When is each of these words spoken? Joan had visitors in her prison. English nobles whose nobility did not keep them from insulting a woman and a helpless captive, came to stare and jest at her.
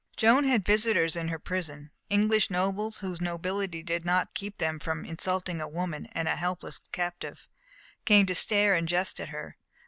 Joan 0.17 0.45
had 0.45 0.65
visitors 0.65 1.15
in 1.15 1.27
her 1.27 1.37
prison. 1.37 1.91
English 2.09 2.49
nobles 2.49 2.97
whose 2.97 3.21
nobility 3.21 3.83
did 3.83 4.03
not 4.03 4.33
keep 4.33 4.57
them 4.57 4.79
from 4.79 5.05
insulting 5.05 5.61
a 5.61 5.67
woman 5.67 6.07
and 6.13 6.27
a 6.27 6.35
helpless 6.37 6.79
captive, 6.91 7.47
came 8.03 8.25
to 8.25 8.33
stare 8.33 8.73
and 8.73 8.87
jest 8.87 9.19
at 9.19 9.29
her. 9.29 9.57